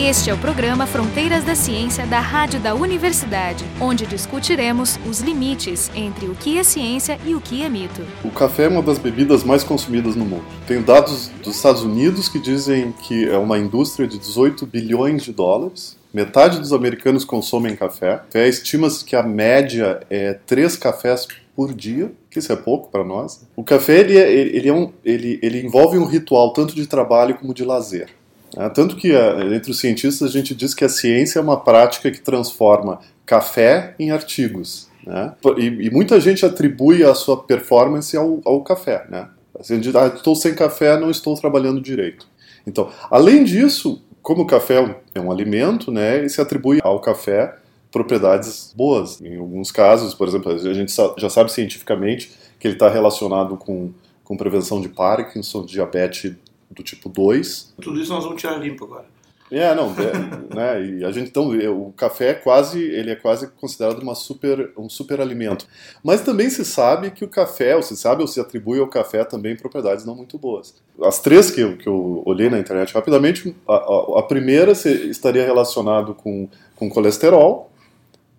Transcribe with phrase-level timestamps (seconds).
[0.00, 5.90] Este é o programa Fronteiras da Ciência da Rádio da Universidade, onde discutiremos os limites
[5.92, 8.02] entre o que é ciência e o que é mito.
[8.24, 10.44] O café é uma das bebidas mais consumidas no mundo.
[10.68, 15.32] Tem dados dos Estados Unidos que dizem que é uma indústria de 18 bilhões de
[15.32, 15.96] dólares.
[16.14, 18.22] Metade dos americanos consomem café.
[18.32, 23.44] Estima-se que a média é 3 cafés por dia, que isso é pouco para nós.
[23.56, 27.34] O café ele, é, ele, é um, ele, ele envolve um ritual tanto de trabalho
[27.34, 28.16] como de lazer.
[28.56, 31.60] É, tanto que é, entre os cientistas a gente diz que a ciência é uma
[31.60, 34.88] prática que transforma café em artigos.
[35.06, 35.32] Né?
[35.56, 39.06] E, e, muita gente atribui a sua performance ao, ao café.
[39.08, 39.28] Né?
[39.58, 42.26] Assim, de, ah, estou sem café, não estou trabalhando direito.
[42.66, 44.76] Então, além disso, como o café
[45.14, 47.56] é um, é alimento, né, se atribui ao café
[47.90, 49.20] propriedades boas.
[49.20, 53.90] Em alguns casos, por exemplo, a gente já sabe cientificamente que ele está relacionado com,
[54.22, 56.34] com prevenção de Parkinson, diabetes
[56.70, 57.74] do tipo 2.
[57.80, 59.06] Tudo isso nós vamos tirar limpo agora.
[59.50, 63.48] É, não, é, né, e a gente então o café é quase, ele é quase
[63.52, 65.66] considerado uma super, um super alimento.
[66.02, 69.24] Mas também se sabe que o café, ou se sabe ou se atribui ao café
[69.24, 70.74] também propriedades não muito boas.
[71.02, 75.44] As três que eu, que eu olhei na internet rapidamente, a, a, a primeira estaria
[75.44, 77.70] relacionado com, com colesterol,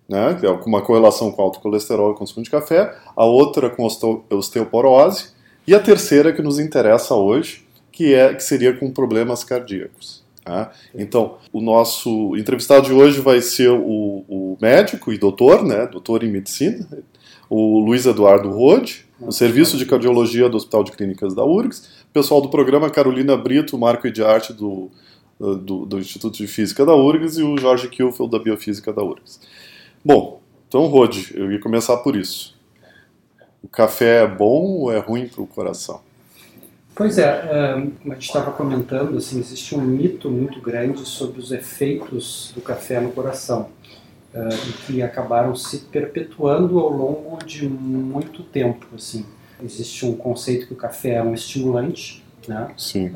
[0.08, 3.86] né, que é uma correlação com alto colesterol e consumo de café, a outra com
[4.30, 5.32] osteoporose
[5.66, 7.64] e a terceira que nos interessa hoje,
[8.00, 10.24] que, é, que seria com problemas cardíacos.
[10.42, 10.72] Tá?
[10.94, 16.24] Então, o nosso entrevistado de hoje vai ser o, o médico e doutor, né, doutor
[16.24, 16.88] em medicina,
[17.50, 22.40] o Luiz Eduardo Rode, o Serviço de Cardiologia do Hospital de Clínicas da URGS, pessoal
[22.40, 24.90] do programa Carolina Brito, Marco de Arte do,
[25.38, 29.42] do, do, Instituto de Física da URGS e o Jorge Kielfeld da Biofísica da URGS.
[30.02, 32.58] Bom, então, Rode, eu ia começar por isso.
[33.62, 36.00] O café é bom ou é ruim para o coração?
[37.00, 41.50] Pois é, como a gente estava comentando, assim, existe um mito muito grande sobre os
[41.50, 43.70] efeitos do café no coração,
[44.34, 48.86] e que acabaram se perpetuando ao longo de muito tempo.
[48.94, 49.24] Assim.
[49.64, 52.70] Existe um conceito que o café é um estimulante, né?
[52.76, 53.10] Sim.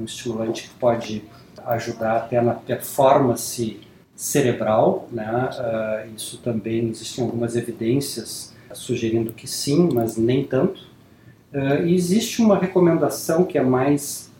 [0.00, 1.22] um estimulante que pode
[1.66, 3.80] ajudar até na performance
[4.14, 6.08] cerebral, né?
[6.16, 10.85] isso também existem algumas evidências sugerindo que sim, mas nem tanto.
[11.56, 14.30] Uh, existe uma recomendação que é mais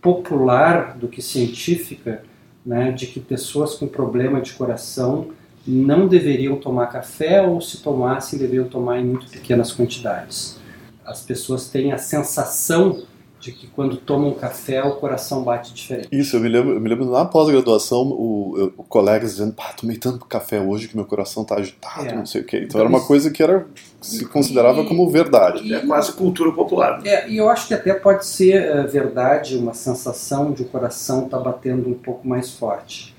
[0.00, 2.24] popular do que científica,
[2.64, 5.28] né, de que pessoas com problema de coração
[5.66, 10.58] não deveriam tomar café ou se tomassem deveriam tomar em muito pequenas quantidades.
[11.04, 13.02] As pessoas têm a sensação
[13.44, 16.08] de que quando tomam um café o coração bate diferente.
[16.10, 19.98] Isso, eu me lembro, eu me lembro na pós-graduação, o, o colegas dizendo, pá, tomei
[19.98, 22.14] tanto café hoje que meu coração tá agitado, é.
[22.14, 22.56] não sei o quê.
[22.56, 23.66] Então, então era uma coisa que era
[24.00, 25.62] se considerava e, como verdade.
[25.62, 27.02] E, é quase cultura popular.
[27.02, 27.10] Né?
[27.10, 31.26] É, e eu acho que até pode ser uh, verdade uma sensação de o coração
[31.26, 33.14] estar tá batendo um pouco mais forte.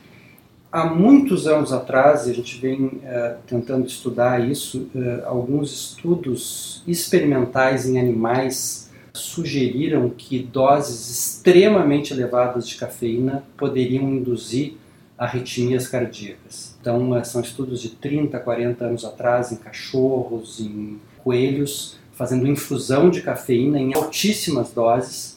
[0.72, 6.84] Há muitos anos atrás, e a gente vem uh, tentando estudar isso, uh, alguns estudos
[6.88, 8.85] experimentais em animais
[9.18, 14.74] sugeriram que doses extremamente elevadas de cafeína poderiam induzir
[15.18, 16.76] arritmias cardíacas.
[16.82, 23.22] Então, são estudos de 30, 40 anos atrás em cachorros, em coelhos, fazendo infusão de
[23.22, 25.35] cafeína em altíssimas doses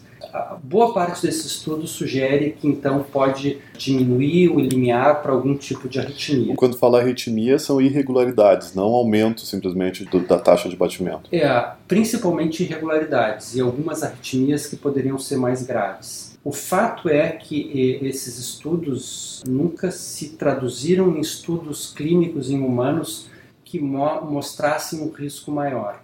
[0.62, 5.98] boa parte desses estudos sugere que então pode diminuir o limiar para algum tipo de
[5.98, 6.54] arritmia.
[6.56, 11.28] Quando fala arritmia, são irregularidades, não aumento simplesmente do, da taxa de batimento.
[11.32, 16.38] É, principalmente irregularidades e algumas arritmias que poderiam ser mais graves.
[16.44, 23.28] O fato é que esses estudos nunca se traduziram em estudos clínicos em humanos
[23.64, 26.00] que mo mostrassem um risco maior.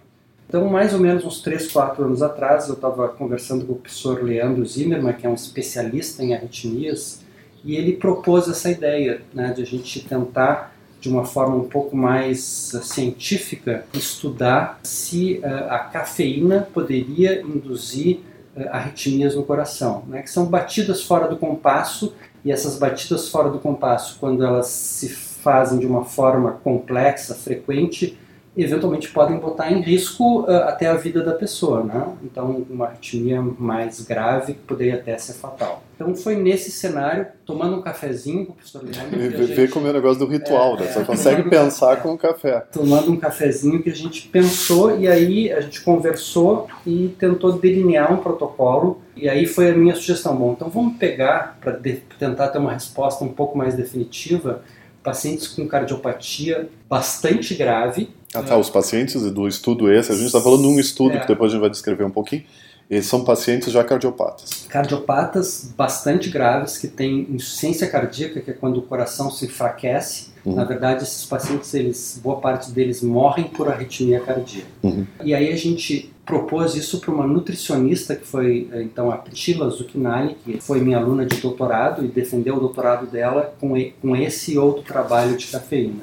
[0.47, 4.23] Então, mais ou menos uns 3, 4 anos atrás, eu estava conversando com o professor
[4.23, 7.21] Leandro Zimmermann, que é um especialista em arritmias,
[7.63, 11.97] e ele propôs essa ideia né, de a gente tentar, de uma forma um pouco
[11.97, 18.19] mais uh, científica, estudar se uh, a cafeína poderia induzir
[18.55, 23.49] uh, arritmias no coração, né, que são batidas fora do compasso, e essas batidas fora
[23.49, 28.15] do compasso, quando elas se fazem de uma forma complexa, frequente,
[28.63, 32.07] eventualmente podem botar em risco uh, até a vida da pessoa, né?
[32.23, 35.83] Então, uma arritmia mais grave poderia até ser fatal.
[35.95, 39.47] Então, foi nesse cenário, tomando um cafezinho com o professor Leandro.
[39.47, 39.71] Vê gente...
[39.71, 40.87] como é o negócio do ritual, é, né?
[40.87, 42.65] Você é, consegue pensar com o café.
[42.71, 48.13] Tomando um cafezinho que a gente pensou e aí a gente conversou e tentou delinear
[48.13, 49.01] um protocolo.
[49.15, 50.35] E aí foi a minha sugestão.
[50.35, 51.79] Bom, então vamos pegar, para
[52.19, 54.61] tentar ter uma resposta um pouco mais definitiva,
[55.01, 58.09] pacientes com cardiopatia bastante grave.
[58.35, 58.57] Ah, tá.
[58.57, 61.19] Os pacientes do estudo esse, a gente está falando de um estudo é.
[61.19, 62.43] que depois a gente vai descrever um pouquinho.
[62.89, 64.67] Eles são pacientes já cardiopatas.
[64.69, 70.27] Cardiopatas bastante graves que têm insuficiência cardíaca, que é quando o coração se enfraquece.
[70.45, 70.53] Uhum.
[70.53, 74.67] Na verdade, esses pacientes, eles, boa parte deles morrem por arritmia cardíaca.
[74.83, 75.05] Uhum.
[75.23, 80.35] E aí a gente propôs isso para uma nutricionista que foi então a Priscila Zucchinali,
[80.43, 84.83] que foi minha aluna de doutorado e defendeu o doutorado dela com, com esse outro
[84.83, 86.01] trabalho de cafeína.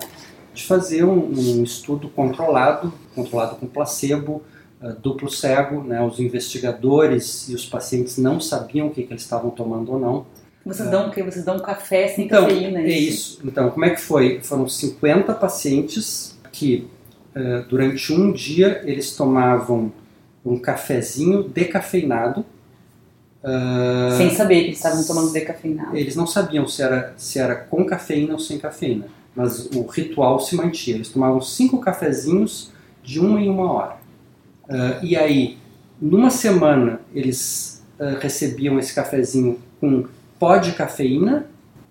[0.53, 4.43] De fazer um, um estudo controlado, controlado com placebo,
[4.83, 9.23] uh, duplo cego, né, os investigadores e os pacientes não sabiam o que, que eles
[9.23, 10.27] estavam tomando ou não.
[10.65, 11.23] Vocês dão o quê?
[11.23, 12.81] Vocês dão café sem então, cafeína?
[12.81, 13.41] É isso.
[13.45, 14.41] Então, como é que foi?
[14.43, 16.89] Foram 50 pacientes que
[17.35, 19.93] uh, durante um dia eles tomavam
[20.45, 22.45] um cafezinho decafeinado.
[23.43, 25.97] Uh, sem saber que eles estavam tomando decafeinado.
[25.97, 30.41] Eles não sabiam se era, se era com cafeína ou sem cafeína, mas o ritual
[30.41, 30.97] se mantinha.
[30.97, 32.71] Eles tomavam cinco cafezinhos
[33.03, 33.97] de uma em uma hora.
[34.69, 35.59] Uh, e aí,
[36.01, 40.07] numa semana, eles uh, recebiam esse cafezinho com
[40.39, 41.47] pó de cafeína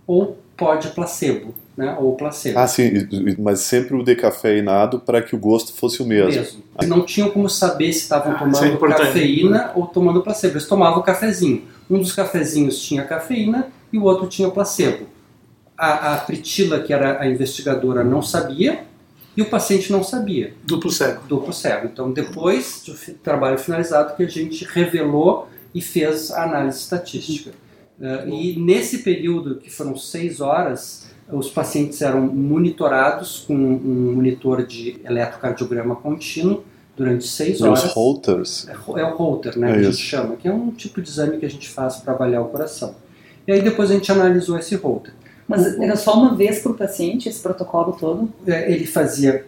[0.06, 2.60] ou pó de placebo né, ou placebo.
[2.60, 2.92] Ah, sim,
[3.40, 6.32] mas sempre o decafeinado para que o gosto fosse o mesmo.
[6.32, 6.64] mesmo.
[6.78, 10.54] Eles não tinham como saber se estavam ah, tomando é cafeína ou tomando placebo.
[10.54, 11.64] Eles tomavam o cafezinho.
[11.90, 15.06] Um dos cafezinhos tinha cafeína e o outro tinha placebo.
[15.84, 18.84] A, a Pritila, que era a investigadora, não sabia
[19.36, 20.54] e o paciente não sabia.
[20.64, 21.22] Duplo cego.
[21.28, 21.88] Duplo cego.
[21.88, 27.52] Então, depois do trabalho finalizado, que a gente revelou e fez a análise estatística.
[28.00, 34.66] Uh, e nesse período, que foram seis horas, os pacientes eram monitorados com um monitor
[34.66, 36.64] de eletrocardiograma contínuo
[36.96, 37.86] durante seis horas.
[37.86, 38.68] Os Holters?
[38.68, 41.10] É, é o Holter, né, é que a gente chama, que é um tipo de
[41.10, 42.96] exame que a gente faz para avaliar o coração.
[43.48, 45.14] E aí depois a gente analisou esse Holter.
[45.52, 48.32] Mas era só uma vez por paciente esse protocolo todo?
[48.48, 49.46] É, ele fazia,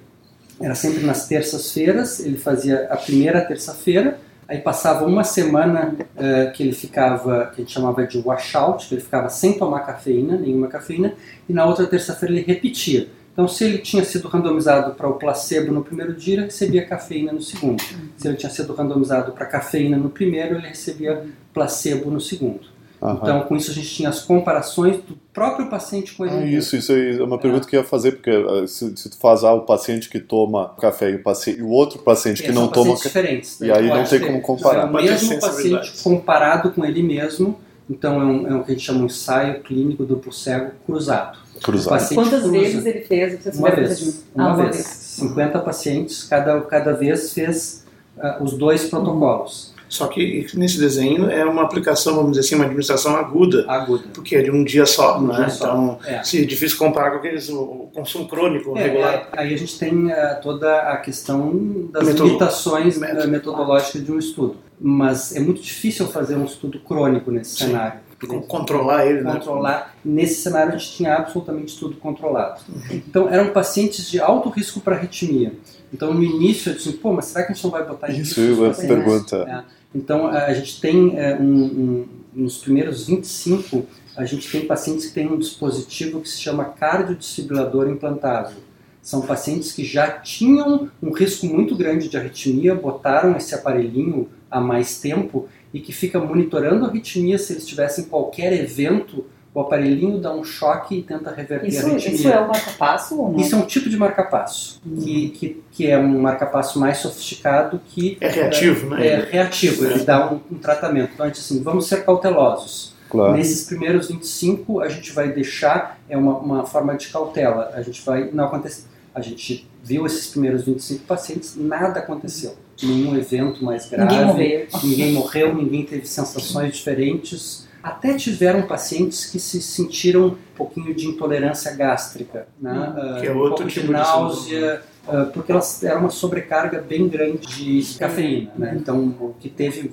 [0.59, 6.63] era sempre nas terças-feiras, ele fazia a primeira terça-feira, Aí passava uma semana uh, que
[6.63, 10.67] ele ficava, que a gente chamava de washout, que ele ficava sem tomar cafeína, nenhuma
[10.67, 11.13] cafeína,
[11.47, 13.07] e na outra terça-feira ele repetia.
[13.31, 17.31] Então, se ele tinha sido randomizado para o placebo no primeiro dia, ele recebia cafeína
[17.31, 17.81] no segundo.
[18.15, 22.72] Se ele tinha sido randomizado para cafeína no primeiro, ele recebia placebo no segundo.
[23.03, 23.19] Uhum.
[23.21, 26.35] Então, com isso, a gente tinha as comparações do próprio paciente com ele.
[26.35, 27.69] Ah, isso, isso é uma pergunta é.
[27.69, 30.73] que eu ia fazer, porque ah, se, se tu faz ah, o paciente que toma
[30.79, 33.09] café e o, paciente, e o outro paciente que não toma café.
[33.09, 33.59] diferentes.
[33.59, 33.67] Né?
[33.67, 34.83] E aí não tem como comparar.
[34.83, 37.59] É o mesmo paciente comparado com ele mesmo,
[37.89, 41.39] então é, um, é o que a gente chama um ensaio clínico duplo cego cruzado.
[41.61, 42.15] Cruzado.
[42.15, 42.51] Quantas cruza.
[42.51, 43.43] vezes ele fez?
[43.43, 44.25] Você uma vez.
[44.33, 44.75] Uma, ah, vez.
[44.77, 44.85] vez.
[44.85, 47.85] 50 pacientes, cada, cada vez fez
[48.17, 49.72] uh, os dois protocolos.
[49.93, 53.63] Só que nesse desenho é uma aplicação, vamos dizer assim, uma administração aguda.
[53.67, 54.05] Aguda.
[54.11, 55.45] Porque é de um dia só, um né?
[55.45, 55.99] Dia então.
[56.03, 56.23] É.
[56.23, 59.29] se é difícil comparar com aqueles, o consumo crônico é, regular.
[59.31, 64.17] É, aí a gente tem uh, toda a questão das limitações uh, metodológicas de um
[64.17, 64.55] estudo.
[64.81, 67.65] Mas é muito difícil fazer um estudo crônico nesse Sim.
[67.67, 67.99] cenário.
[68.47, 69.33] Controlar ele, né?
[69.33, 69.95] Controlar.
[70.03, 72.61] Nesse cenário a gente tinha absolutamente tudo controlado.
[72.67, 72.81] Uhum.
[73.07, 75.53] Então eram pacientes de alto risco para arritmia.
[75.93, 78.39] Então no início eu disse, pô, mas será que a gente não vai botar isso?
[78.41, 79.35] Isso é uma pergunta.
[79.69, 79.82] É.
[79.93, 83.85] Então, a gente tem é, um, um, nos primeiros 25,
[84.15, 88.57] a gente tem pacientes que têm um dispositivo que se chama cardiodesfibrilador implantável.
[89.01, 94.61] São pacientes que já tinham um risco muito grande de arritmia, botaram esse aparelhinho há
[94.61, 100.19] mais tempo e que fica monitorando a arritmia se eles tivessem qualquer evento o aparelhinho
[100.19, 102.15] dá um choque e tenta reverter isso, a arritmia.
[102.15, 103.39] Isso é o marca-passo ou não?
[103.39, 104.95] Isso é um tipo de marca-passo, hum.
[104.95, 108.17] que, que, que, é um marca-passo mais sofisticado que...
[108.19, 109.07] É reativo, é, né?
[109.07, 111.11] É reativo, ele dá um, um, tratamento.
[111.13, 112.93] Então a gente assim, vamos ser cautelosos.
[113.09, 113.33] Claro.
[113.33, 118.03] Nesses primeiros 25 a gente vai deixar, é uma, uma forma de cautela, a gente
[118.03, 122.55] vai, não acontecer, a gente viu esses primeiros 25 pacientes, nada aconteceu.
[122.81, 124.11] Nenhum evento mais grave.
[124.11, 124.67] Ninguém morreu.
[124.83, 131.07] Ninguém morreu, ninguém teve sensações diferentes até tiveram pacientes que se sentiram um pouquinho de
[131.07, 132.71] intolerância gástrica, né?
[132.71, 137.09] Hum, que é outro um tipo de náusea, uh, porque elas era uma sobrecarga bem
[137.09, 138.73] grande de cafeína, né?
[138.79, 139.91] Então, o que teve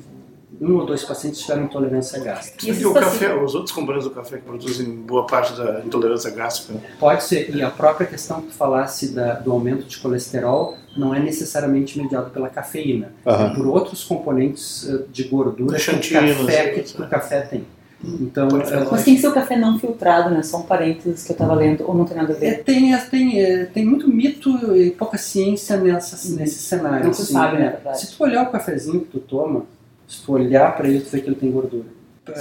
[0.61, 2.71] um ou dois pacientes tiveram intolerância gástrica.
[2.71, 6.79] E, o café, os outros componentes do café que produzem boa parte da intolerância gástrica?
[6.99, 11.19] Pode ser, e a própria questão que falasse da, do aumento de colesterol não é
[11.19, 13.33] necessariamente mediado pela cafeína, uhum.
[13.33, 17.65] é por outros componentes de gordura que o café, que o café tem.
[18.03, 20.43] Então, é, Mas tem que ser o café não filtrado, né?
[20.43, 22.47] Só um parênteses que eu estava lendo, ou não tem nada a ver?
[22.47, 26.37] É, tem, tem, é, tem muito mito e pouca ciência nessa, uhum.
[26.37, 27.07] nesse cenário.
[27.07, 27.71] Não se assim, sabe, né?
[27.71, 28.01] Verdade.
[28.01, 29.67] Se tu olhar o cafezinho que tu toma,
[30.09, 31.85] se tu olhar para ele, tu vê que ele tem gordura.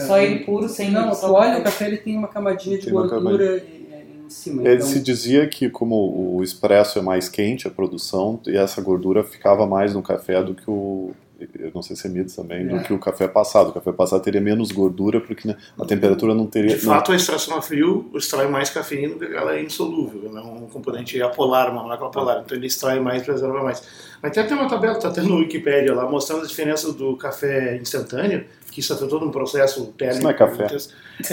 [0.07, 2.93] Só ele puro, sem Não, tu olha o café, ele tem uma camadinha de tem
[2.93, 4.61] gordura em cima.
[4.61, 4.87] Ele então...
[4.87, 9.65] se dizia que como o expresso é mais quente, a produção, e essa gordura ficava
[9.65, 11.11] mais no café do que o
[11.59, 12.83] eu não sei se é mito também, do É.
[12.83, 13.69] que o café passado.
[13.69, 16.75] O café passado teria menos gordura porque né, a temperatura não teria.
[16.77, 20.41] De não- fato, a extração a frio extrai mais cafeína porque ela é insolúvel, é
[20.41, 23.81] um componente apolar, uma molécula polar, então ele extrai mais, preserva mais.
[24.21, 27.77] Mas tem até uma tabela, está até no Wikipedia lá, mostrando as diferenças do café
[27.77, 30.17] instantâneo, que isso é todo um processo térmico.
[30.17, 30.67] Isso não é café.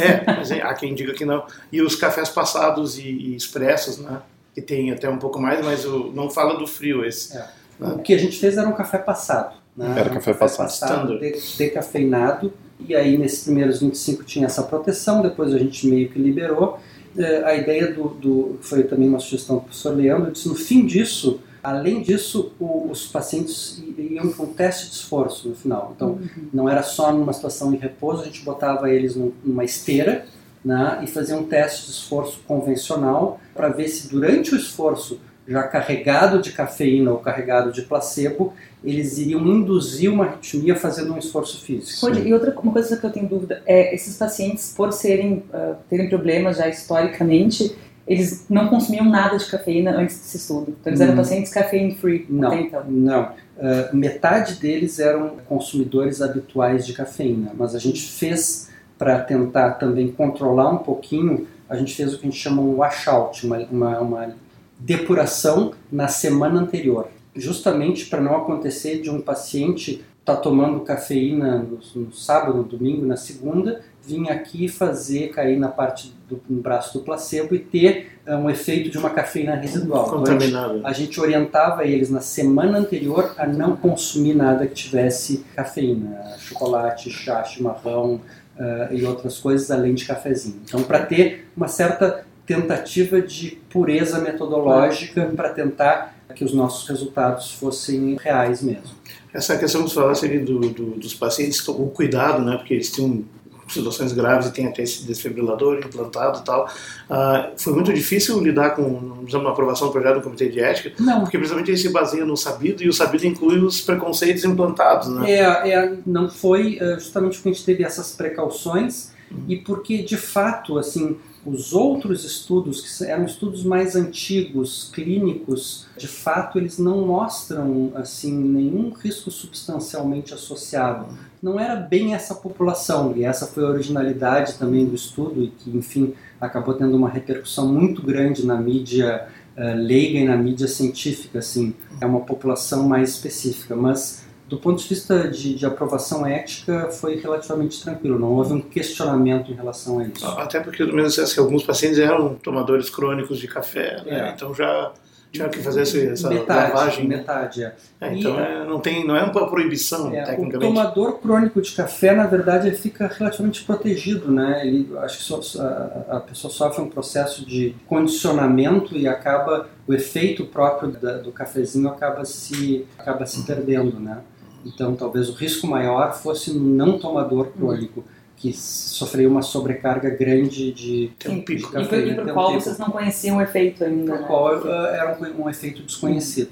[0.01, 1.45] É, mas há quem diga que não.
[1.73, 4.21] E os cafés passados e, e expressos, né?
[4.55, 7.37] Que tem até um pouco mais, mas o, não fala do frio esse.
[7.37, 7.47] É.
[7.79, 9.55] O que a gente fez era um café passado.
[9.77, 9.95] Né?
[9.99, 11.19] Era café passado.
[11.19, 12.53] De- decafeinado.
[12.89, 16.79] E aí, nesses primeiros 25 tinha essa proteção, depois a gente meio que liberou.
[17.17, 20.85] Eh, A ideia do, do- foi também uma sugestão do professor Leandro, disse no fim
[20.85, 25.93] disso, além disso, o- os pacientes iam para um teste de esforço no final.
[25.97, 26.19] Então,
[26.53, 30.27] não era só numa situação de repouso, a gente botava eles num- numa esteira
[30.65, 35.19] né, e fazia um teste de esforço convencional para ver se durante o esforço,
[35.49, 38.53] já carregado de cafeína ou carregado de placebo,
[38.85, 42.01] eles iriam induzir uma arritmia fazendo um esforço físico.
[42.01, 45.75] Pode- E outra uma coisa que eu tenho dúvida é esses pacientes, por serem ah,
[45.89, 47.77] terem problemas já historicamente,
[48.07, 50.77] eles não consumiam nada de cafeína antes desse estudo.
[50.81, 51.17] Então eles eram Hum.
[51.17, 52.85] pacientes caffeine free Não, até então.
[52.89, 53.29] não.
[53.59, 60.09] Ah, metade deles eram consumidores habituais de cafeína, mas a gente fez para tentar também
[60.09, 64.01] controlar um pouquinho, a gente fez o que a gente chama um washout, uma, uma,
[64.01, 64.35] uma
[64.79, 71.79] depuração na semana anterior, justamente para não acontecer de um paciente estar tomando cafeína no,
[72.03, 76.99] no sábado, no domingo, na segunda, vir aqui fazer cair na parte do no braço
[76.99, 80.07] do placebo e ter ah, um efeito de uma cafeína residual.
[80.07, 80.53] Então, a gente-
[80.85, 87.09] a gente orientava eles na semana anterior a não consumir nada que tivesse cafeína, chocolate,
[87.11, 88.21] chá, chimarrão
[88.59, 90.57] ah, e outras coisas além de cafezinho.
[90.65, 97.53] Então, para ter uma certa tentativa de pureza metodológica para tentar que os nossos resultados
[97.53, 98.91] fossem reais mesmo.
[99.33, 102.57] Essa questão que você falasse ali do, do- dos pacientes, o cuidado, né?
[102.57, 103.25] Porque eles tinham
[103.69, 106.69] situações graves e tem até esse desfibrilador implantado e tal.
[107.11, 110.61] Ah, foi muito difícil lidar com, por exemplo, a aprovação do projeto do Comitê de
[110.61, 114.45] Ética, Não, porque precisamente ele se baseia no sabido e o sabido inclui os preconceitos
[114.45, 115.31] implantados, né?
[115.31, 119.11] É, é, não foi eh, justamente porque a gente teve essas precauções
[119.49, 126.09] e porque, de fato, assim, os outros estudos, que eram estudos mais antigos, clínicos, de
[126.09, 131.07] fato, eles não mostram, assim, nenhum risco substancialmente associado.
[131.43, 135.71] Não era bem essa população, e essa foi a originalidade também do estudo, e que,
[135.77, 141.39] enfim, acabou tendo uma repercussão muito grande na mídia eh, leiga e na mídia científica,
[141.39, 146.89] assim, é uma população mais específica, mas do ponto de vista de, de aprovação ética
[146.91, 150.27] foi relativamente tranquilo, não houve um questionamento em relação a isso.
[150.27, 154.29] Até porque o dissesse que alguns pacientes eram tomadores crônicos de café, né?
[154.29, 154.33] É.
[154.33, 154.93] Então já
[155.33, 157.09] tinham que fazer esse- essa metade, lavagem.
[157.09, 157.17] né?
[157.17, 157.75] metade, é.
[158.01, 160.61] É, então é, não, tem, não é uma proibição, É, o tecnicamente.
[160.73, 164.67] tomador crônico de café, na verdade, ele fica relativamente protegido, né?
[164.67, 170.47] Ele, acho que a, a pessoa sofre um processo de condicionamento e acaba o efeito
[170.47, 174.19] próprio da- do cafezinho acaba se acaba se perdendo, né?
[174.67, 178.05] Então, talvez o risco maior fosse no não tomador crônico
[178.37, 181.71] que sofreu uma sobrecarga grande de Tem um pico.
[181.71, 182.61] de E cafeína, por tem um qual pico.
[182.61, 184.27] vocês não conheciam o efeito ainda, Por né?
[184.27, 186.51] qual eh, era um, um efeito desconhecido.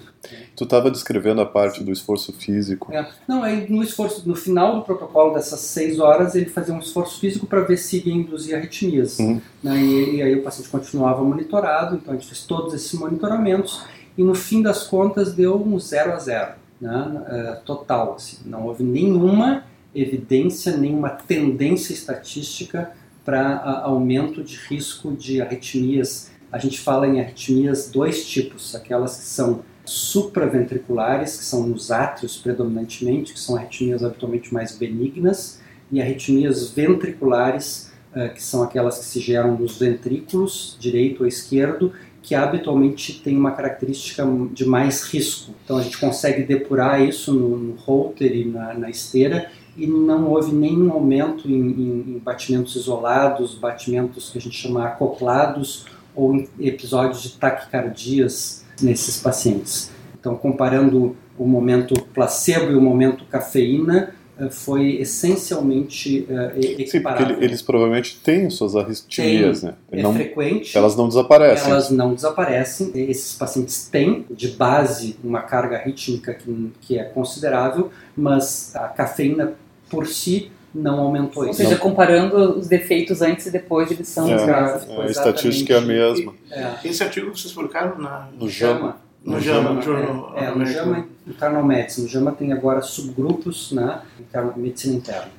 [0.56, 2.90] Tu estava descrevendo a parte do esforço físico.
[2.90, 3.06] É.
[3.28, 7.21] Não, aí no esforço, no final do protocolo dessas seis horas, ele fazia um esforço
[7.21, 9.18] físico para ver se ia induzir arritmias.
[9.18, 9.38] Uhum.
[9.62, 9.76] Né?
[9.76, 13.83] E, e aí o paciente continuava monitorado, então a gente fez todos esses monitoramentos
[14.16, 16.52] e no fim das contas deu um zero a zero,
[16.85, 17.25] né?
[17.29, 18.14] É, total.
[18.14, 18.38] Assim.
[18.45, 19.64] Não houve nenhuma
[19.95, 22.93] evidência, nenhuma tendência estatística
[23.25, 26.31] para aumento de risco de arritmias.
[26.53, 32.37] A gente fala em arritmias dois tipos, aquelas que são supraventriculares, que são nos átrios
[32.37, 35.61] predominantemente, que são arritmias habitualmente mais benignas,
[35.91, 41.93] e arritmias ventriculares, eh, que são aquelas que se geram nos ventrículos, direito ou esquerdo,
[42.25, 45.52] que habitualmente tem uma característica de mais risco.
[45.64, 50.31] Então a gente consegue depurar isso no, no holter e na, na esteira e não
[50.31, 55.85] houve nenhum aumento em, em- em batimentos isolados, batimentos que a gente chama acoplados
[56.16, 59.90] ou episódios de taquicardias nesses pacientes.
[60.19, 64.14] Então, comparando o momento placebo e o momento cafeína,
[64.50, 69.75] foi essencialmente eh, e- Sim, ele- eles provavelmente têm suas arritmias, né?
[69.93, 70.76] é Não- frequente.
[70.76, 71.71] elas não desaparecem.
[71.71, 72.91] Elas não desaparecem.
[72.95, 79.55] Esses pacientes têm, de base, uma carga rítmica que, que é considerável, mas a cafeína
[79.88, 81.62] por si não aumentou Ou isso.
[81.62, 84.45] seja, comparando os defeitos antes e depois de lição É.
[84.45, 84.88] gases.
[84.91, 86.35] É, a estatística é a mesma.
[86.50, 88.29] É, Esse artigo vocês publicaram na.
[88.38, 88.97] No JAMA.
[89.25, 90.66] No JAMA, no é, Journal é, no.
[90.66, 92.07] JAMA Internal Medicine.
[92.07, 94.02] No JAMA tem agora subgrupos, né?
[94.21, 95.31] Interna- Medicina interna.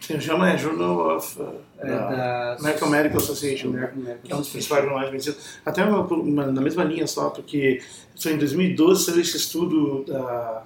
[0.00, 3.68] Sim, o JAMA é Journal of uh, É, da American Medical Association.
[3.68, 5.36] American Medical que é um dos principais jornais de medicina.
[5.64, 7.80] Até uma, uma- na mesma linha só, porque
[8.14, 10.64] só em 2012 saiu esse estudo da.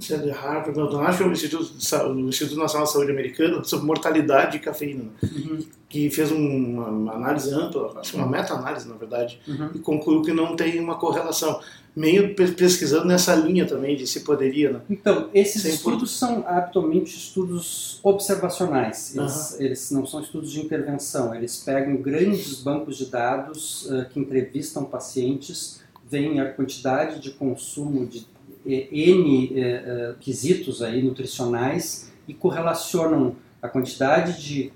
[0.00, 1.72] Se é de Harvard, não, acho que é o Instituto,
[2.08, 6.36] o Instituto Nacional de Saúde Americano sobre mortalidade de cafeína, Uhum, que fez um-
[6.74, 9.70] uma, uma análise ampla, acho que uma meta-análise, na verdade, uhum.
[9.74, 11.60] e concluiu que não tem uma correlação.
[11.94, 14.80] Meio pe- pesquisando nessa linha também de se poderia, né?
[14.90, 19.16] Então, esses Sem estudos são habitualmente estudos observacionais.
[19.16, 21.34] Eles, eles não são estudos de intervenção.
[21.34, 28.04] Eles pegam grandes bancos de dados eh, que entrevistam pacientes, veem a quantidade de consumo
[28.06, 28.26] de
[28.66, 34.72] N eh, eh, quesitos aí, nutricionais e correlacionam a quantidade de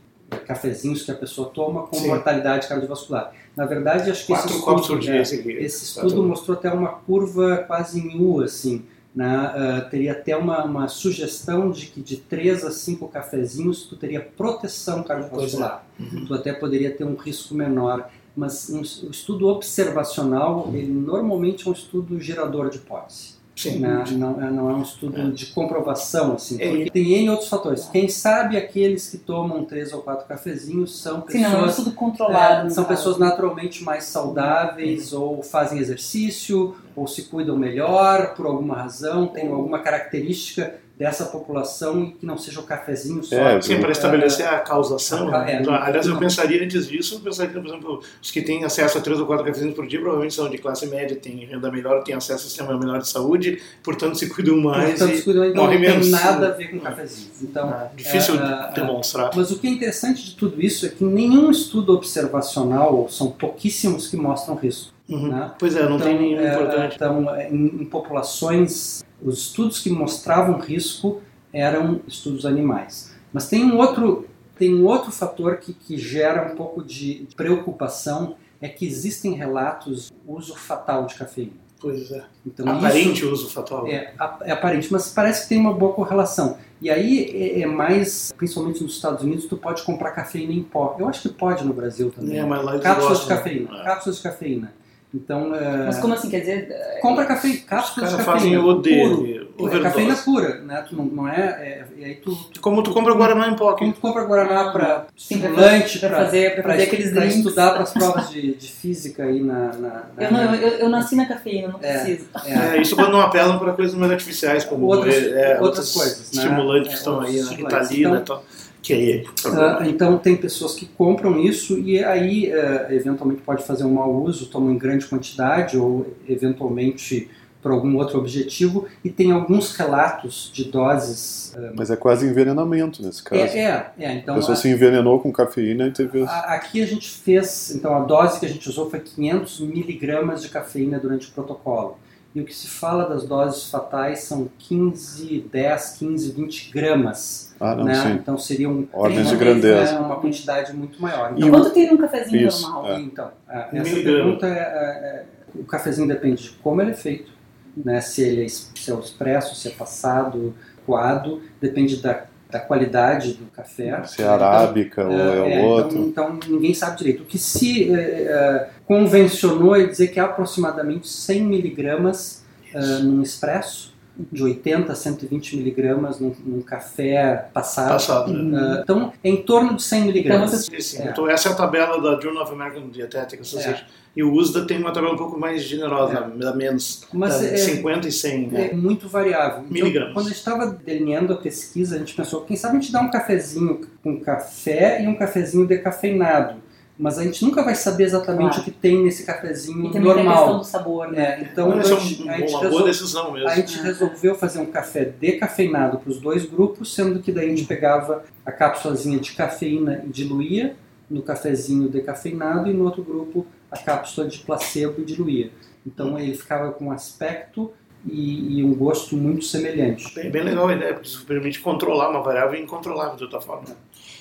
[0.46, 2.06] cafezinhos que a pessoa toma com Sim.
[2.06, 3.32] mortalidade cardiovascular.
[3.56, 5.16] Na verdade, acho que esse Quatro por estudo, dia.
[5.16, 8.84] é, esse esse estudo mostrou até uma curva quase em U, assim.
[9.12, 9.26] Né?
[9.26, 14.20] Ah, teria até uma, uma sugestão de que de 3 a 5 cafezinhos tu teria
[14.20, 15.84] proteção cardiovascular.
[15.98, 16.26] Uhum.
[16.26, 18.08] Tu até poderia ter um risco menor.
[18.36, 23.39] Mas um, o estudo observacional, ele normalmente é um estudo gerador de hipótese.
[23.56, 23.80] Sim.
[23.80, 24.04] Né?
[24.12, 26.68] Não, é- não é um estudo de comprovação, assim, É.
[26.70, 27.84] porque tem N outros fatores.
[27.92, 31.78] Quem sabe aqueles que tomam três ou quatro cafezinhos são Sim, não é um pessoas
[31.78, 32.66] estudo controlado.
[32.68, 32.96] é, são caso.
[32.96, 39.48] pessoas naturalmente mais saudáveis, ou fazem exercício, ou se cuidam melhor por alguma razão, tem
[39.50, 43.34] alguma característica dessa população e que não seja o cafezinho só.
[43.34, 45.34] É, Sim, para estabelecer a causação.
[45.34, 45.54] Ah, né?
[45.54, 48.64] é, Então, não- aliás, eu pensaria antes disso, eu pensaria, por exemplo, os que têm
[48.64, 51.72] acesso a três ou quatro cafezinhos por dia provavelmente são de classe média, têm renda
[51.72, 55.22] melhor, têm acesso a sistema melhor de saúde, portanto se cuidam mais Portanto, e se
[55.22, 57.42] cuidam, então não tem nada a ver com cafezinhos.
[57.42, 59.30] Então, Ah, difícil é, de demonstrar.
[59.34, 64.06] Mas o que é interessante de tudo isso é que nenhum estudo observacional, são pouquíssimos
[64.06, 64.92] que mostram risco.
[65.08, 65.26] Uhum.
[65.28, 65.50] né?
[65.58, 66.94] Pois é, não tem nenhum é, importante.
[66.94, 71.20] Então, é, em, em populações, os estudos que mostravam risco
[71.52, 73.14] eram estudos animais.
[73.32, 74.26] Mas tem um outro,
[74.58, 80.08] tem um outro fator que, que gera um pouco de preocupação, é que existem relatos
[80.08, 81.52] de uso fatal de cafeína.
[81.80, 82.22] Pois é.
[82.46, 83.86] Então, Aparente uso fatal.
[83.86, 86.58] é, é aparente, mas parece que tem uma boa correlação.
[86.80, 87.24] E aí
[87.58, 90.96] é, é mais, principalmente nos Estados Unidos, tu pode comprar cafeína em pó.
[90.98, 92.38] Eu acho que pode no Brasil também.
[92.38, 93.70] É, mas lá Cápsulas de gostam, cafeína.
[93.78, 93.84] né?
[93.84, 94.74] Cápsulas de cafeína.
[95.12, 96.30] Então, é, Mas como assim?
[96.30, 96.68] Quer dizer,
[97.02, 98.60] compra café, Os cápsulas de cafeína.
[98.60, 98.80] o puro.
[98.80, 99.82] dele, É overdose.
[99.82, 100.84] cafeína pura, né?
[100.88, 103.72] Tu não, não é, é- E aí tu, tu, Como tu compra Guaraná em pó,
[103.74, 107.36] como tu compra Guaraná para Sim, pra- estimulante, pra para fazer, pra fazer aqueles drinks.
[107.38, 109.54] estudar para as provas de, de física aí na...
[109.72, 111.92] na, na- Eu, não, eu, eu nasci na cafeína, não É.
[111.98, 112.28] preciso.
[112.46, 112.76] é.
[112.76, 116.42] É, isso quando não apelam para coisas mais artificiais, como Outras- é, outras coisas, né?
[116.44, 117.38] estimulantes É, que estão aí, né?
[117.40, 117.88] estimulantes.
[117.90, 118.44] Ritalina Então, e tal.
[118.82, 123.84] Que aí, Ah, então tem pessoas que compram isso e aí eh, eventualmente pode fazer
[123.84, 127.28] um mau uso, tomam em grande quantidade ou eventualmente
[127.62, 131.54] por algum outro objetivo e tem alguns relatos de doses.
[131.54, 133.42] ah, Mas é quase envenenamento nesse caso.
[133.42, 136.22] é, é, é, então a pessoa a- se envenenou com cafeína e teve.
[136.22, 140.40] a- aqui a gente fez, então a dose que a gente usou foi 500 miligramas
[140.40, 141.98] de cafeína durante o protocolo.
[142.32, 147.52] E o que se fala das doses fatais são 15, 10, 15, 20 gramas.
[147.58, 147.94] Ah, não, né?
[147.94, 148.12] sim.
[148.12, 149.92] Então seriam Ordens de Uma grandeza.
[149.94, 151.32] né, uma quantidade muito maior.
[151.32, 152.92] E Então, o- Quanto tem um cafezinho Isso, normal?
[152.92, 153.00] é.
[153.00, 154.16] Então, Um essa miligrama.
[154.24, 155.24] pergunta é, é- é-
[155.60, 157.32] o cafezinho depende de como ele é feito,
[157.76, 158.00] né?
[158.00, 160.54] Se ele é, se é o expresso, se é passado,
[160.86, 164.02] coado, depende da, da qualidade do café.
[164.04, 165.98] Se é Então, arábica ou é, é, o outro.
[165.98, 167.22] Então, então ninguém sabe direito.
[167.22, 173.22] O que se é, é, convencionou é dizer que há aproximadamente 100 miligramas é, num
[173.22, 177.88] expresso, de 80 a 120 miligramas num, num café passado.
[177.92, 178.32] passado.
[178.32, 178.78] né?
[178.78, 180.66] É, então, é em torno de 100 miligramas.
[180.68, 181.02] Então, Sim, sim.
[181.02, 181.10] É.
[181.10, 183.84] Então, essa é a tabela da Journal of American Dietetic Association.
[184.14, 187.06] E o USDA tem uma tabela um pouco mais generosa, dá menos.
[187.12, 188.48] Mas é- 50 e 100.
[188.48, 188.70] né?
[188.72, 189.60] É muito variável.
[189.60, 190.12] Então, Miligramas.
[190.14, 193.00] quando a gente estava delineando a pesquisa, a gente pensou, quem sabe a gente dá
[193.00, 196.56] um cafezinho com café e um cafezinho decafeinado.
[197.02, 198.60] Mas a gente nunca vai saber exatamente Claro.
[198.60, 200.58] o que tem nesse cafezinho E tem a questão normal.
[200.58, 201.22] do sabor, né?
[201.40, 203.48] É, então, a Essa é gente, um- a gente uma boa resol- decisão mesmo.
[203.48, 207.48] a gente resolveu fazer um café decafeinado para os dois grupos, sendo que daí a
[207.48, 210.76] gente pegava a cápsulazinha de cafeína e diluía
[211.08, 215.50] no cafezinho decafeinado e no outro grupo a cápsula de placebo e diluía.
[215.86, 217.72] Então ele ficava com um aspecto
[218.06, 220.14] e, e um gosto muito semelhante.
[220.14, 223.64] Bem, bem legal a ideia, porque isso permite controlar uma variável incontrolável de outra forma.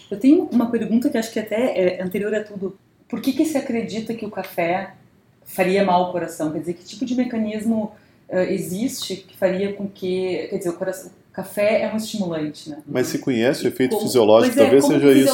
[0.09, 2.77] Eu tenho uma pergunta que acho que até é anterior a tudo.
[3.07, 4.93] Por que, que se acredita que o café
[5.43, 6.51] faria mal ao coração?
[6.51, 7.91] Quer dizer, que tipo de mecanismo
[8.27, 10.47] eh, existe que faria com que.
[10.49, 12.79] Quer dizer, o coração, Café é um estimulante, né?
[12.85, 15.31] Mas se conhece o efeito Como- fisiológico, é, talvez como seja isso.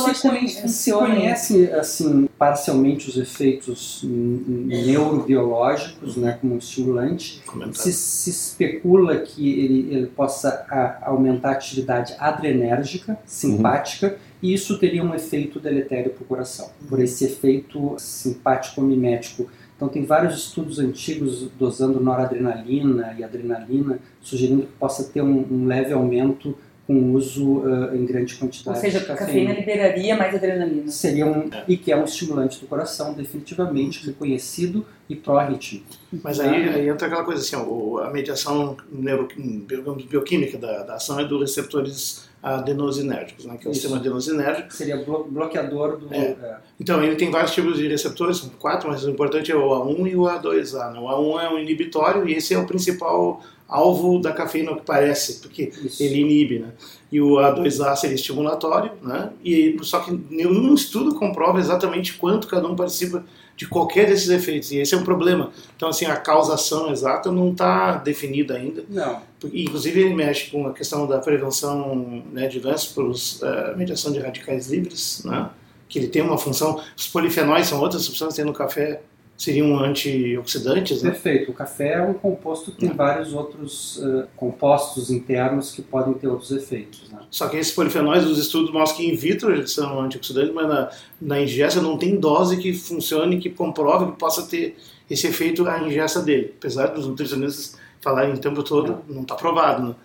[0.48, 1.16] Se funciona.
[1.16, 7.42] conhece assim parcialmente os efeitos neurobiológicos, né, como um estimulante.
[7.74, 14.12] Se, se especula que ele, ele possa a- aumentar a atividade adrenérgica, simpática, e
[14.54, 19.50] isso teria um efeito deletério para o coração, por esse efeito simpático mimético.
[19.76, 25.66] Então tem vários estudos antigos dosando noradrenalina e adrenalina, sugerindo que possa ter um, um
[25.66, 26.56] leve aumento
[26.88, 30.88] com uso ah, em grande Ou quantidade seja, de a cafeína liberaria mais adrenalina.
[30.90, 35.86] seria um e que é um estimulante do coração definitivamente reconhecido e pró-arrítmico.
[36.24, 40.96] Mas aí, aí entra aquela coisa assim, ó, a mediação neuro, digamos, bioquímica da, da
[40.96, 43.82] ação é dos receptores adenosinérgicos, né, que é o Isso.
[43.82, 44.72] sistema adenosinérgico.
[44.74, 46.18] Seria blo- bloqueador do É.
[46.20, 49.70] é, Então, ele tem vários tipos de receptores, são quatro, mas o importante é o
[49.70, 50.92] A1 e o A2A.
[50.92, 51.00] Né?
[51.00, 54.84] O A1 é um inibitório e esse é o principal alvo da cafeína, o que
[54.86, 56.04] parece, porque isso.
[56.04, 56.68] ele inibe, né?
[57.12, 59.32] E o A2A seria estimulatório, né?
[59.44, 63.24] E só que nenhum estudo comprova exatamente quanto cada um participa
[63.56, 64.72] de qualquer desses efeitos.
[64.72, 65.52] E esse é um problema.
[65.76, 68.84] Então, assim, a causação exata não está definida ainda.
[68.90, 69.22] Não,
[69.54, 74.20] Inclusive, ele mexe com a questão da prevenção né, de doenças por uh, mediação de
[74.20, 75.50] radicais livres, né?
[75.88, 76.82] Que ele tem uma função.
[76.98, 79.02] Os polifenóis são outras substâncias que tem no café,
[79.38, 81.12] seriam antioxidantes, né?
[81.12, 81.52] perfeito.
[81.52, 86.28] O café é um composto que tem vários outros eh, compostos internos que podem ter
[86.28, 87.10] outros efeitos.
[87.12, 87.20] Né?
[87.30, 90.90] Só que esses polifenóis, os estudos mostram que in vitro eles são antioxidantes, mas na,
[91.22, 94.78] na ingesta não tem dose que funcione, que comprove que possa ter
[95.10, 96.54] esse efeito a ingesta dele.
[96.58, 99.90] Apesar dos nutricionistas falarem o tempo todo, não está provado.
[99.90, 99.96] Né?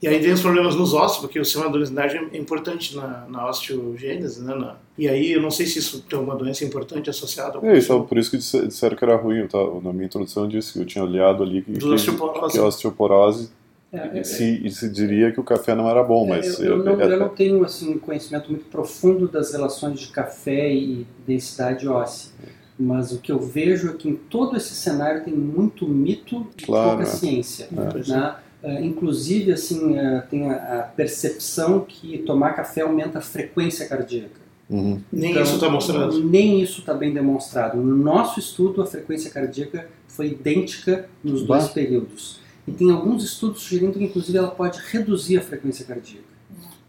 [0.00, 3.48] E aí vem os problemas nos ossos, porque o sistema adenosinérgico é importante na, na
[3.48, 4.54] osteogênese, né?
[4.54, 8.00] Na, e aí eu não sei se isso tem uma doença importante associada É isso,
[8.04, 9.46] por isso que disse- disseram que era ruim.
[9.48, 12.52] Tava- na minha introdução eu disse que eu tinha olhado ali que, Do osteoporose.
[12.52, 13.50] que a osteoporose
[13.92, 16.84] É, é, se, e se diria que o café não era bom, mas eu, eu
[16.84, 21.06] não, é- eu não tenho assim, um conhecimento muito profundo das relações de café e
[21.26, 22.30] densidade óssea.
[22.78, 26.62] Mas o que eu vejo é que em todo esse cenário tem muito mito e
[26.66, 27.06] Claro, pouca é.
[27.06, 27.68] ciência.
[27.76, 28.10] É.
[28.12, 28.34] né?
[28.62, 34.40] Eh, inclusive, assim, eh, tem a, a percepção que tomar café aumenta a frequência cardíaca.
[34.68, 35.00] Uhum.
[35.12, 36.22] Nem Então, isso está mostrando.
[36.24, 37.78] Nem isso está bem demonstrado.
[37.78, 41.58] No nosso estudo, a frequência cardíaca foi idêntica nos Bah.
[41.58, 42.40] dois períodos.
[42.66, 46.24] E tem alguns estudos sugerindo que, inclusive, ela pode reduzir a frequência cardíaca.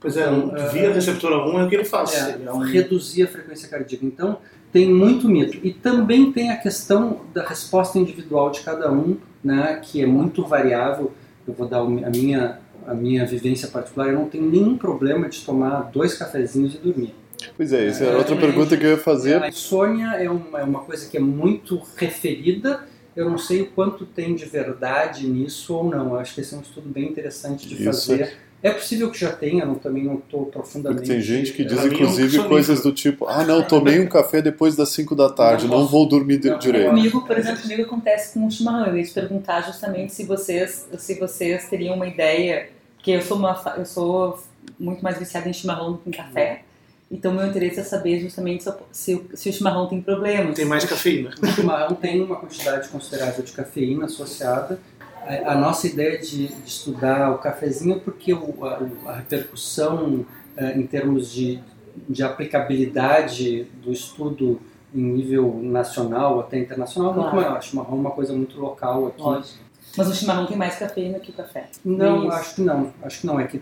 [0.01, 2.13] Pois é, Então, via é- receptora 1 é o que ele faz.
[2.15, 4.05] É, Ele é um- reduzir a frequência cardíaca.
[4.05, 4.37] Então,
[4.73, 5.57] tem muito mito.
[5.63, 10.43] E também tem a questão da resposta individual de cada um, né, que é muito
[10.45, 11.11] variável.
[11.49, 14.09] Eu vou dar a minha, a minha vivência particular.
[14.09, 17.15] Eu não tenho nenhum problema de tomar dois cafezinhos e dormir.
[17.55, 19.41] Pois é, essa era É, outra é, pergunta que eu ia fazer.
[19.41, 22.83] A insônia é uma, é uma coisa que é muito referida.
[23.15, 26.09] Eu não sei o quanto tem de verdade nisso ou não.
[26.09, 28.37] Eu acho que esse é um estudo bem interessante de Isso fazer.
[28.61, 31.07] É possível que já tenha, eu não- também não estou Porque profundamente.
[31.07, 34.07] tem gente que diz, Pra mim é inclusive, coisas do tipo: ah, não, tomei um
[34.07, 36.89] café depois das 5 da tarde, Não não vou dormir Não, direito.
[36.89, 38.87] Comigo, por exemplo, comigo acontece com o chimarrão.
[38.87, 43.37] Eu ia te perguntar justamente se vocês, se vocês teriam uma ideia, porque eu sou
[43.37, 44.37] uma, eu sou
[44.77, 46.63] muito mais viciada em chimarrão do que em café.
[47.11, 50.53] Então meu interesse é saber justamente se, se o- se o chimarrão tem problemas.
[50.55, 51.31] Tem mais cafeína.
[51.41, 54.79] O chimarrão tem uma quantidade considerável de cafeína associada.
[55.27, 58.79] A, a nossa ideia de, de estudar o cafezinho é porque o, a,
[59.11, 60.25] a repercussão
[60.57, 61.59] eh, em termos de,
[62.07, 64.59] de aplicabilidade do estudo
[64.93, 67.45] em nível nacional ou até internacional é muito Claro.
[67.45, 67.59] maior.
[67.59, 69.21] O chimarrão é uma coisa muito local aqui.
[69.21, 69.59] Lógico.
[69.97, 71.67] Mas o chimarrão tem mais cafeína que o café.
[71.83, 72.93] Não, acho que não.
[73.01, 73.39] Acho que não.
[73.39, 73.61] É que, é,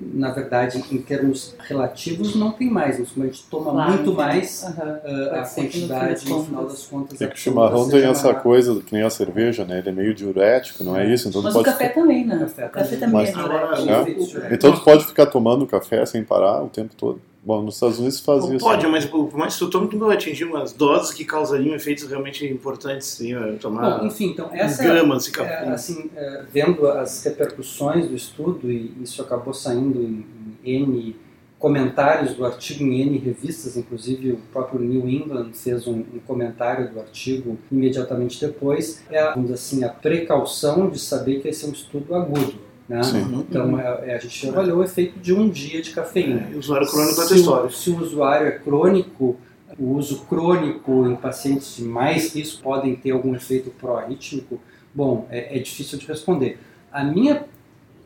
[0.00, 2.98] na verdade, em termos relativos, não tem mais.
[2.98, 4.72] Mas como a gente toma Claro, muito mais, Aham.
[4.74, 7.20] uh, a que no quantidade, das no final das contas...
[7.20, 9.78] É que o chimarrão tem essa coisa, que nem a cerveja, né?
[9.78, 11.28] Ele é meio diurético, não é isso?
[11.28, 12.38] Então Mas o pode café também, né?
[12.38, 13.26] Café o café também.
[13.26, 14.38] é Mas- Agora, diurético.
[14.40, 14.54] É?
[14.54, 17.20] Então tu pode ficar tomando café sem parar o tempo todo.
[17.48, 18.62] Bom, nos Estados Unidos faz Não isso.
[18.62, 22.44] pode, mas por mais que tome, não vai atingir umas doses que causariam efeitos realmente
[22.44, 23.06] importantes.
[23.06, 25.68] Sim, eu tomar Bom, enfim, então essa gramas é, café.
[25.68, 30.26] assim, é, vendo as repercussões do estudo e isso acabou saindo em,
[30.62, 31.16] em N
[31.58, 36.92] comentários do artigo em N revistas, inclusive o próprio New England fez um, um comentário
[36.92, 41.68] do artigo imediatamente depois, é vamos dizer assim a precaução de saber que esse é
[41.68, 42.67] um estudo agudo.
[42.88, 43.00] Né?
[43.32, 46.48] Então é, é, a gente avaliou o efeito de um dia de cafeína.
[46.50, 47.66] É, o usuário crônico é se, história.
[47.66, 49.36] o, se o usuário é crônico,
[49.78, 54.58] o uso crônico em pacientes de mais risco podem ter algum efeito pró-arrítmico?
[54.94, 56.58] Bom, é, é difícil de responder.
[56.90, 57.44] A minha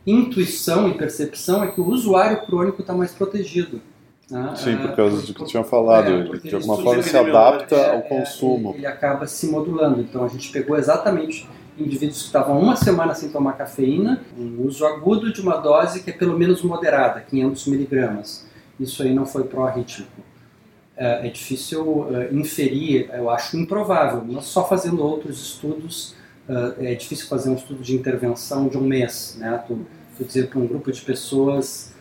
[0.05, 3.81] intuição e percepção é que o usuário crônico está mais protegido.
[4.29, 4.53] né?
[4.57, 6.11] Sim, Ah, por causa do que tinha falado.
[6.11, 8.71] é, de alguma forma se epidemiológico, adapta é, ao é, consumo.
[8.71, 10.01] ele, ele acaba se modulando.
[10.01, 14.85] Então a gente pegou exatamente indivíduos que estavam uma semana sem tomar cafeína, um uso
[14.85, 18.47] agudo de uma dose que é pelo menos moderada, 500 miligramas.
[18.79, 20.21] Isso aí não foi pró-rítmico.
[20.97, 26.15] É, é difícil é, inferir, eu acho improvável, mas só fazendo outros estudos,
[26.79, 29.63] é, é difícil fazer um estudo de intervenção de um mês, né?
[29.67, 29.79] Tu,
[30.19, 31.93] tu dizer para um grupo de pessoas,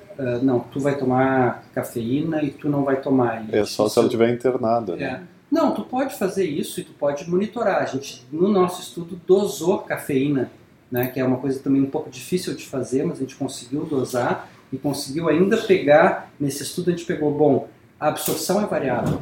[0.43, 3.43] não, tu vai tomar cafeína e tu não vai tomar.
[3.51, 5.03] É, só se ela estiver internada, né?
[5.03, 5.31] É.
[5.51, 7.81] Não, tu pode fazer isso e tu pode monitorar.
[7.81, 10.49] A gente, no nosso estudo, dosou cafeína,
[10.89, 13.83] né, que é uma coisa também um pouco difícil de fazer, mas a gente conseguiu
[13.85, 17.67] dosar e conseguiu ainda pegar, nesse estudo a gente pegou, bom,
[17.99, 19.21] a absorção é variável.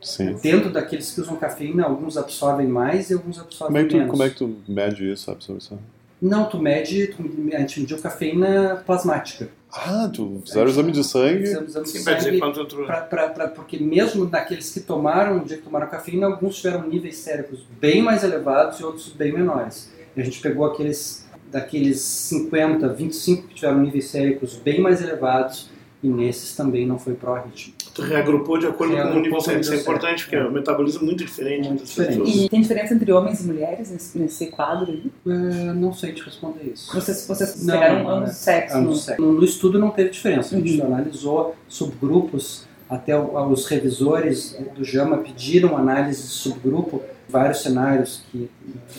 [0.00, 0.34] Sim.
[0.42, 4.10] Dentro daqueles que usam cafeína, alguns absorvem mais e alguns absorvem como é tu, menos.
[4.10, 5.78] Como é que tu mede isso, a absorção?
[6.20, 9.48] Não, tu mede, tu, a gente mediu cafeína plasmática.
[9.72, 11.38] Ah, tu fizeram o exame de sangue?
[11.40, 11.90] Fizemos exame de
[12.22, 12.38] sangue
[12.86, 16.88] pra, pra, pra- porque mesmo daqueles que tomaram, no dia que tomaram cafeína, alguns tiveram
[16.88, 19.90] níveis cérebros bem mais elevados e outros bem menores.
[20.16, 25.68] E a gente pegou aqueles, daqueles 50, 25 que tiveram níveis cérebros bem mais elevados
[26.02, 27.74] e nesses também não foi pró-ritmo.
[27.98, 29.62] Tu reagrupou de acordo com o Reagrupou nível com o cérebro.
[29.62, 31.66] Isso é nível importante, porque é um metabolismo muito diferente.
[31.68, 32.18] Muito diferente.
[32.20, 32.44] pessoas.
[32.44, 35.10] E tem diferença entre homens e mulheres nesse, nesse quadro aí?
[35.26, 36.94] Eh, não sei te responder isso.
[36.94, 38.32] Vocês, vocês Não, pegaram não, ambos é.
[38.32, 38.76] os sexos?
[38.76, 39.20] Ah, no, no- sexo.
[39.22, 40.54] No- no estudo não teve diferença.
[40.54, 40.86] A gente Uhum.
[40.86, 48.48] analisou subgrupos, até os revisores do JAMA pediram análise de subgrupo, vários cenários que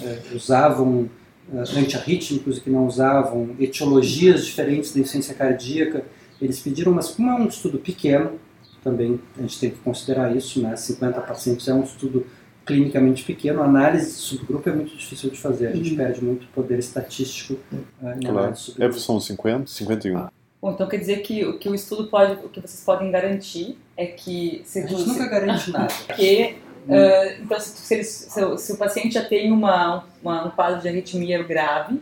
[0.04, 1.10] eh, usavam
[1.54, 6.04] eh, antiarrítmicos e que não usavam, etiologias diferentes da insuficiência cardíaca.
[6.42, 8.32] Eles pediram, mas como é um estudo pequeno,
[8.90, 10.76] também a gente tem que considerar isso, né?
[10.76, 12.26] 50 pacientes é um estudo
[12.66, 15.98] clinicamente pequeno, a análise de subgrupo é muito difícil de fazer, a gente Uhum.
[15.98, 18.54] perde muito poder estatístico em Claro.
[18.80, 19.66] É, são 50?
[19.68, 20.28] 51.
[20.62, 23.78] Bom, então quer dizer que o que o estudo pode, o que vocês podem garantir
[23.98, 25.88] é que se A gente se- nunca garante nada.
[26.16, 26.58] que
[26.90, 31.42] ah, então se, se, se o paciente já tem uma, uma- um quadro de arritmia
[31.42, 32.00] grave,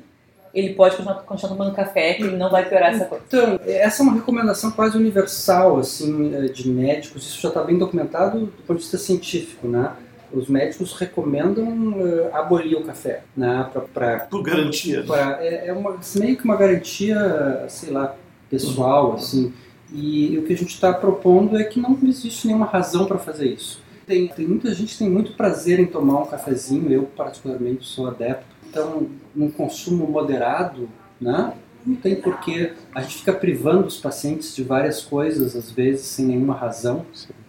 [0.58, 3.24] ele pode continuar, continuar tomando café, que ele não vai piorar essa coisa.
[3.28, 7.28] Então, essa é uma recomendação quase universal assim eh, de médicos.
[7.28, 9.92] Isso já está bem documentado do ponto de vista científico, né?
[10.34, 13.70] Os médicos recomendam eh, abolir o café, né?
[13.94, 15.04] Para Por garantia.
[15.04, 15.38] né?
[15.42, 18.16] é, é uma, meio que uma garantia, sei lá,
[18.50, 19.54] pessoal, assim.
[19.94, 23.48] E o que a gente está propondo é que não existe nenhuma razão para fazer
[23.48, 23.80] isso.
[24.08, 28.08] Tem, tem muita gente que tem muito prazer em tomar um cafezinho, eu particularmente sou
[28.08, 28.57] adepto.
[28.78, 30.88] Então, num consumo moderado,
[31.20, 31.54] né?
[31.86, 32.74] Não tem porquê.
[32.94, 37.06] A gente fica privando os pacientes de várias coisas, às vezes, sem nenhuma razão.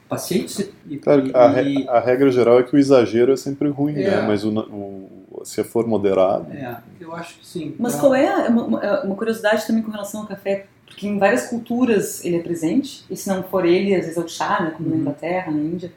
[0.09, 0.95] Pacientes e.
[0.95, 3.69] e- Claro, que a, e- re- a regra geral é que o exagero é sempre
[3.69, 4.11] ruim, É.
[4.11, 4.21] né?
[4.27, 6.51] Mas o, o- se for moderado.
[6.53, 7.75] é, eu acho que sim.
[7.79, 10.67] Mas qual é a- uma, uma- uma curiosidade também com relação ao café?
[10.87, 14.21] Porque em várias culturas ele é presente, e se não for ele, às vezes é
[14.21, 15.01] o chá, né, como na Uhum.
[15.03, 15.93] Inglaterra, na Índia.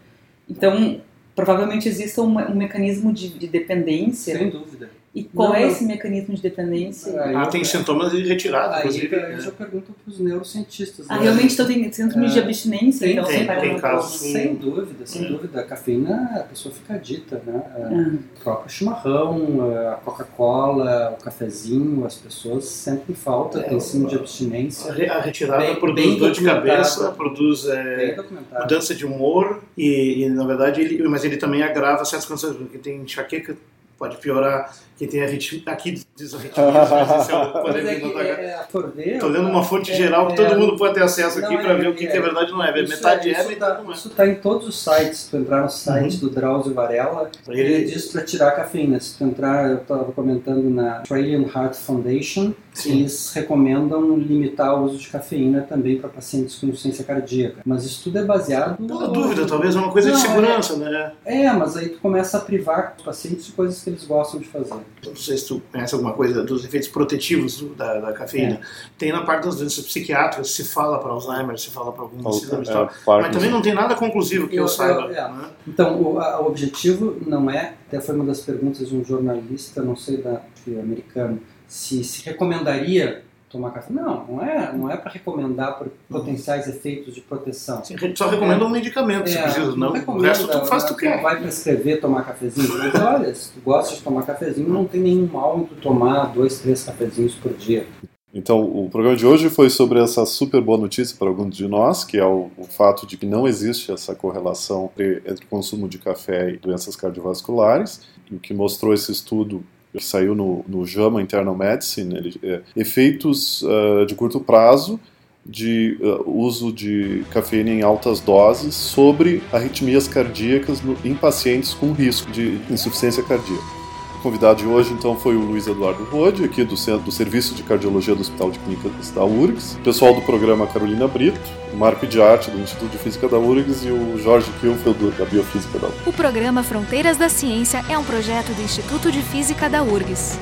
[0.50, 1.00] Então,
[1.36, 4.38] provavelmente exista um, um mecanismo de, de dependência.
[4.38, 4.90] Sem dúvida.
[5.14, 5.68] E qual Não, é não.
[5.68, 7.22] esse mecanismo de dependência?
[7.22, 9.14] Aí Ah, eu- tem sintomas de retirada, Aí inclusive.
[9.14, 11.06] eu já pergunto para os neurocientistas.
[11.10, 11.24] Ah, né?
[11.24, 12.42] realmente então tem síndrome de É.
[12.42, 14.22] abstinência, Tem, então tem, tem casos.
[14.22, 15.60] Sem dúvida, sem dúvida.
[15.60, 17.62] A cafeína, a pessoa fica adita, né?
[17.76, 18.14] Ah.
[18.40, 19.60] O próprio chimarrão,
[19.92, 24.92] a Coca-Cola, o cafezinho, as pessoas sentem falta, É, tem síndrome de abstinência.
[25.12, 28.16] A retirada Bem- produz bem dor de cabeça, produz é,
[28.62, 32.78] mudança de humor e, e, na verdade ele, mas ele também agrava certas condições, porque
[32.78, 33.58] tem enxaqueca
[33.98, 38.08] pode piorar, quem tem arritmia, aqui diz arritmia, mas esse é o Mas é polêmico
[38.10, 38.68] que da é,
[39.08, 41.58] é, Tô lendo uma fonte é- geral que é- todo mundo pode ter acesso aqui
[41.58, 42.80] para é- ver o que, é- que é verdade e não é.
[42.80, 43.96] Isso Metade é, isso metade tá, não é.
[43.96, 45.18] Isso está em todos os sites.
[45.22, 49.00] Se tu entrar no site do Drauzio Varela, ele, Ele- diz para tirar a cafeína.
[49.00, 53.00] Se tu entrar, eu estava comentando na Australian Heart Foundation, Sim.
[53.00, 57.62] eles recomendam limitar o uso de cafeína também para pacientes com insuficiência cardíaca.
[57.66, 58.78] Mas isso tudo é baseado...
[58.86, 61.12] Pela dúvida, talvez é uma coisa de Não, segurança, né?
[61.26, 64.48] É, mas aí tu começa a privar os pacientes de coisas que eles gostam de
[64.48, 64.76] fazer.
[65.06, 68.56] Não sei se tu conhece alguma coisa dos efeitos protetivos da, da cafeína.
[68.56, 68.60] É.
[68.98, 72.70] Tem na parte das doenças psiquiátricas, se fala para Alzheimer, se fala para algumas síndromes
[72.70, 72.90] e É.
[73.08, 75.02] Mas também não tem nada conclusivo que eu, Eu- saiba.
[75.02, 75.32] eu- é.
[75.32, 75.50] né?
[75.68, 79.82] Então, o, a- o objetivo não é, até foi uma das perguntas de um jornalista,
[79.82, 83.94] não sei da americano, se se recomendaria tomar café.
[83.94, 87.84] Não, não é, não é para recomendar por potenciais efeitos de proteção.
[87.84, 89.76] Sim, Só recomenda um medicamento, se É, precisa.
[89.76, 91.22] Não, o recomenda, resto tu faz o que tu não quer.
[91.22, 92.78] vai prescrever tomar cafezinho.
[92.78, 96.26] Mas olha, se tu gosta de tomar cafezinho, não tem nenhum mal em tu tomar
[96.34, 97.86] dois, três cafezinhos por dia.
[98.34, 102.06] Então, o programa de hoje foi sobre essa super boa notícia para alguns de nós,
[102.06, 105.90] que é o, o fato de que não existe essa correlação entre, entre o consumo
[105.90, 109.64] de café e doenças cardiovasculares, e o que mostrou esse estudo
[109.98, 115.00] que saiu no, no JAMA Internal Medicine, ele, é, efeitos ah, de curto prazo
[115.46, 121.92] de ah, uso de cafeína em altas doses sobre arritmias cardíacas no- em pacientes com
[121.92, 123.81] risco de insuficiência cardíaca.
[124.22, 127.64] Convidado de hoje, então, foi o Luiz Eduardo Rode, aqui do, Centro, do Serviço de
[127.64, 131.40] Cardiologia do Hospital de Clínicas da URGS, o pessoal do programa Carolina Brito,
[131.74, 135.26] o Marco de Arte, do Instituto de Física da URGS, e o Jorge Kilfeld, da
[135.26, 136.08] Biofísica da URGS.
[136.08, 140.40] O programa Fronteiras da Ciência é um projeto do Instituto de Física da URGS.